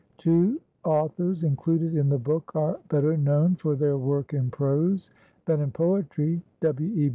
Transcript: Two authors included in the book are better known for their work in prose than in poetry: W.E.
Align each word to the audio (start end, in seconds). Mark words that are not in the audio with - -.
Two 0.17 0.59
authors 0.83 1.43
included 1.43 1.93
in 1.95 2.09
the 2.09 2.17
book 2.17 2.55
are 2.55 2.79
better 2.89 3.15
known 3.15 3.53
for 3.55 3.75
their 3.75 3.97
work 3.99 4.33
in 4.33 4.49
prose 4.49 5.11
than 5.45 5.61
in 5.61 5.69
poetry: 5.69 6.41
W.E. 6.61 7.09